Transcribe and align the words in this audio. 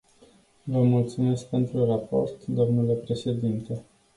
Vă 0.63 0.81
mulțumesc 0.83 1.45
pentru 1.49 1.85
raport, 1.85 2.45
dle 2.45 2.93
președinte. 2.93 3.81